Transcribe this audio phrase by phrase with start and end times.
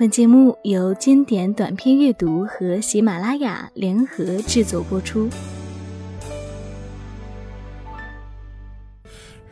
[0.00, 5.28] 本节目由经典短篇阅读和喜马拉雅联合制作播出。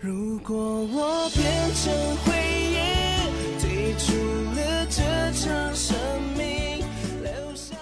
[0.00, 1.92] 如果我变成
[2.24, 2.32] 回
[2.72, 4.14] 忆，退出
[4.56, 5.94] 了这场生
[6.34, 6.78] 命，
[7.22, 7.76] 留下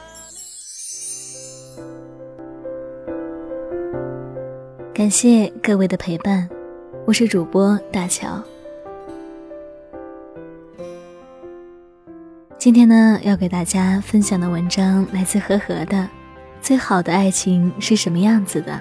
[4.92, 6.50] 感谢各位的陪伴，
[7.06, 8.42] 我是主播大乔。
[12.66, 15.98] 今天呢，要给大家分享的文章来自和和的
[16.60, 18.72] 《最好的爱情是什么样子的》。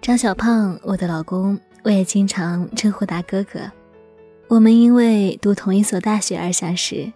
[0.00, 3.58] 张小胖，我的老公，我也经常称呼他哥哥。
[4.46, 7.10] 我们因为读同一所大学而相识，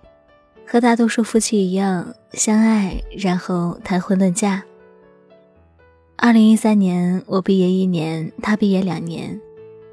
[0.66, 4.64] 和大多数夫妻一样相爱，然后谈婚论嫁。
[6.16, 9.38] 二零一三年，我毕业一年，他毕业两年，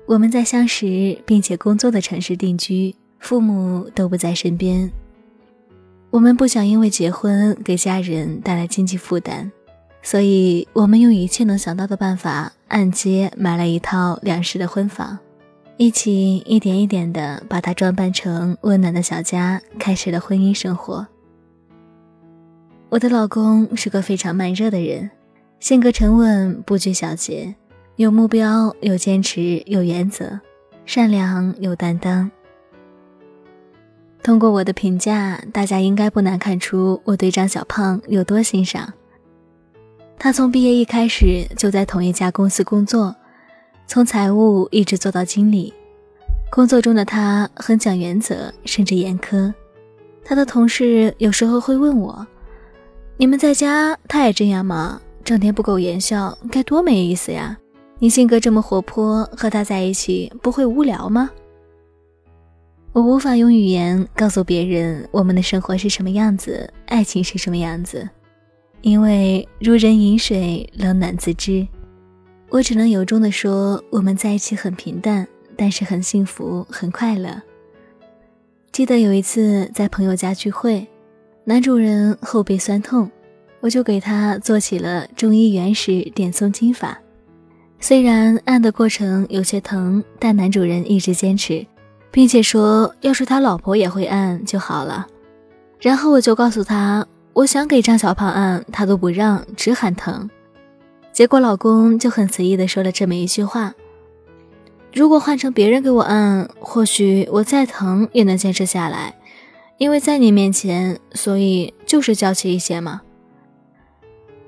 [0.08, 4.92] 我们在相识并且工作的城市定居，父母都不在身边。
[6.10, 9.52] 我们不想因为结婚给家人带来经济负担，
[10.02, 15.20] 所以我们用一切能想到的办法按揭买了一套两室的婚房。
[15.78, 21.06] 一起一点一点的把它装扮成温暖的小家，开始了婚姻生活。
[22.88, 25.10] 我的老公是个非常慢热的人，
[25.60, 27.54] 性格沉稳，不拘小节，
[27.98, 30.40] 有目标，有坚持，有原则，
[30.86, 32.32] 善良有担当。
[34.24, 38.94] 通过我的评价，大家应该不难看出我对张小胖有多欣赏。
[40.18, 43.14] 他从毕业一开始就在同一家公司工作。
[43.88, 45.74] 从财务一直做到经理，
[46.52, 49.54] 工作中的他很讲原则，甚至严苛。
[50.24, 52.26] 他的同事有时候会问我
[53.16, 55.00] ：“你们在家他也这样吗？
[55.24, 57.58] 整天不苟言笑，该多没意思呀！
[58.00, 61.30] 你性格这么活泼，和他在一起不会无聊吗？”
[62.92, 68.08] 我无法用语言告诉别人我们的生活是什么样子，爱情是什么样子，
[68.82, 71.68] 因为如人饮水，冷暖自知。
[72.56, 75.28] 我只能由衷的说，我们在一起很平淡，
[75.58, 77.42] 但是很幸福，很快乐。
[78.72, 80.88] 记得有一次在朋友家聚会，
[81.44, 83.12] 男主人后背酸痛，
[83.60, 86.98] 我就给他做起了中医原始点松筋法。
[87.82, 91.68] 虽然按的过程有些疼，但男主人一直坚持，
[92.10, 95.06] 并且说要是他老婆也会按就好了。
[95.78, 100.30] 然后我就告诉他，我想给张小胖按，他都不让，只喊疼。
[101.16, 103.74] 结果老公就很随意的说了这么一句话
[104.94, 109.16] ：“如果换成别人给我按，或许我再疼也能坚持下来，
[109.78, 113.02] 因为在你面前，所以就是娇气一些嘛。”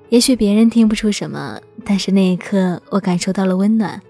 [0.10, 4.02] 也许别人听不出什么，但是那一刻我感受到了温暖。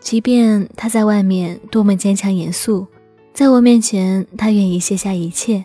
[0.00, 2.88] 即便他在外面多么坚强严肃，
[3.32, 5.64] 在我面前他愿意卸下一切。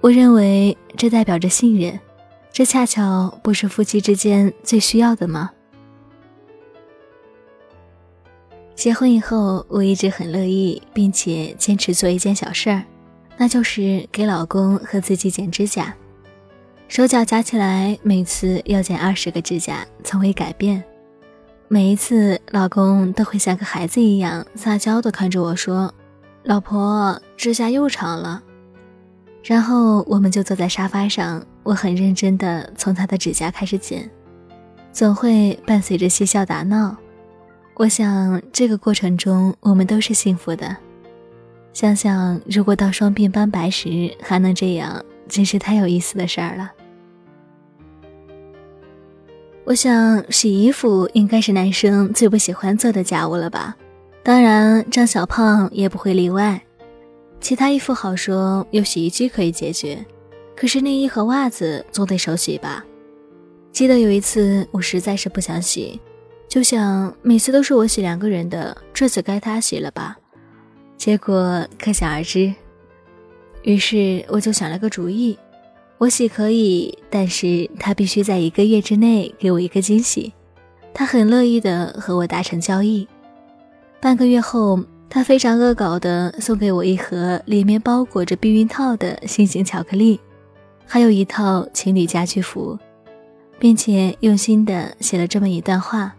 [0.00, 2.00] 我认为这代表着信任。
[2.54, 5.50] 这恰巧不是夫妻之间最需要的吗？
[8.76, 12.84] 结婚以后，我一直很乐意，并且坚持做一件小事儿，
[13.36, 15.92] 那就是给老公和自己剪指甲。
[16.86, 20.84] 手脚加起来，每次要剪二十个指甲，从未改变。
[21.66, 25.92] 每一次，老公都会像个孩子一样撒娇的看着我说
[26.44, 28.44] ：“老婆，指甲又长了。”
[29.42, 34.08] 然后我们就坐在沙发上，我很认真的从他的指甲开始剪，
[34.92, 36.96] 总会伴随着嬉笑打闹。
[37.74, 40.76] 我想这个过程中我们都是幸福的。
[41.72, 46.70] 想想如果到双鬓斑白时还能这样，真是太有意思的事儿了。
[49.64, 53.74] 我想洗衣服应该是男生最不喜欢做的家务了吧？
[54.22, 56.60] 当然张小胖也不会例外。
[57.40, 60.04] 其他衣服好说，有洗衣机可以解决，
[60.56, 62.84] 可是内衣和袜子总得手洗吧。
[63.72, 66.00] 记得有一次，我实在是不想洗，
[66.48, 70.16] 就想每次都是我洗两个人的，这次该他洗了吧。
[70.96, 72.54] 结果可想而知。
[73.62, 75.36] 于是我就想了个主意，
[75.98, 80.32] 我洗可以，但是他必须在一个月之内给我一个惊喜。
[80.92, 83.06] 他很乐意的和我达成交易。
[84.00, 84.78] 半个月后。
[85.06, 90.18] 他非常恶搞的送给我一盒里面包裹着避孕套的心形巧克力，
[90.86, 92.78] 还有一套情侣家居服，
[93.58, 96.14] 并且用心的写了这么一段话：“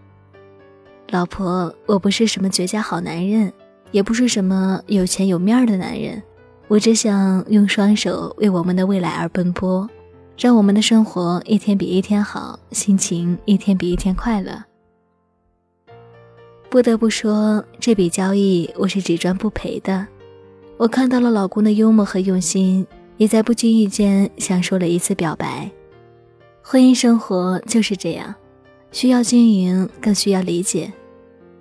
[1.09, 3.51] 老婆，我不是什么绝佳好男人，
[3.91, 6.21] 也不是什么有钱有面的男人。
[6.67, 9.87] 我只想用双手为我们的未来而奔波，
[10.35, 14.63] 让我们的生活一天比一天好，心情一天比一天快乐。
[16.69, 20.05] 不得不说，这笔交易我是只赚不赔的。
[20.77, 22.85] 我看到了老公的幽默和用心，
[23.17, 25.69] 也在不经意间享受了一次表白。
[26.61, 28.33] 婚姻生活就是这样，
[28.91, 30.91] 需要经营，更需要理解，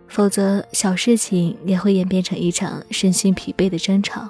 [0.09, 4.29] 否则小事情也会演变成一场身心疲惫的争吵。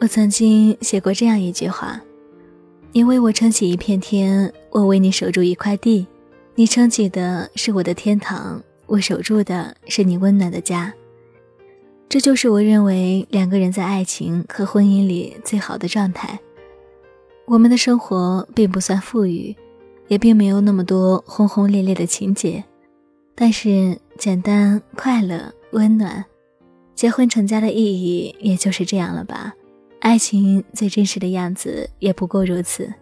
[0.00, 2.00] 我曾经写过这样一句话
[2.92, 6.06] ：“你为我撑起一片天，我为你守住一块地。
[6.56, 10.92] 你撑起的是我的天堂，我守住的是你温暖的家。”
[12.08, 16.38] 这就是我认为两个人在爱情和婚姻里最好的状态。
[17.46, 19.54] 我们的生活并不算富裕，
[20.08, 22.64] 也并没有那么多轰轰烈烈的情节，
[23.34, 26.24] 但是简单、快乐、温暖。
[26.94, 29.52] 结婚成家的意义也就是这样了吧？
[29.98, 32.92] 爱情最真实的样子也不过如此。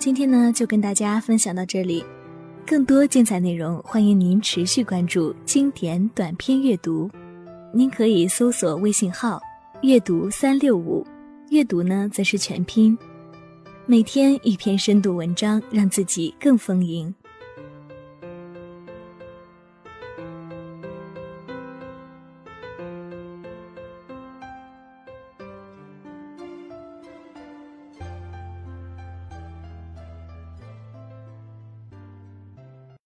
[0.00, 2.02] 今天呢，就跟大家分享到这里。
[2.66, 7.10] 更多精彩内容，欢迎您持续关注经典短篇阅读。
[7.70, 9.38] 您可以搜索微信号
[9.84, 11.06] “阅读三六五”，
[11.52, 12.96] 阅读呢则是全拼。
[13.84, 17.14] 每天一篇深度文章，让自己更丰盈。